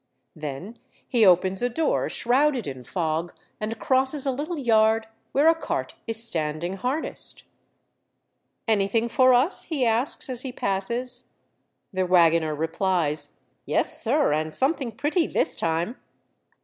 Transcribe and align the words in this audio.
Then 0.35 0.77
he 1.07 1.27
opens 1.27 1.61
a 1.61 1.69
door 1.69 2.09
shrouded 2.09 2.65
in 2.65 2.83
fog, 2.83 3.35
and 3.59 3.77
crosses 3.77 4.25
a 4.25 4.31
little 4.31 4.57
yard 4.57 5.05
where 5.31 5.47
a 5.47 5.53
cart 5.53 5.93
is 6.07 6.23
standing 6.27 6.73
harnessed. 6.73 7.43
202 8.67 8.67
Monday 8.67 8.79
Tales. 8.87 8.89
*' 8.95 8.95
Anything 8.95 9.09
for 9.09 9.33
us?" 9.35 9.63
he 9.65 9.85
asks 9.85 10.27
as 10.27 10.41
he 10.41 10.51
passes. 10.51 11.25
The 11.93 12.07
wagoner 12.07 12.55
replies, 12.55 13.33
—Yes, 13.67 14.01
sir, 14.01 14.33
and 14.33 14.55
something 14.55 14.91
pretty 14.91 15.27
this 15.27 15.55
time." 15.55 15.97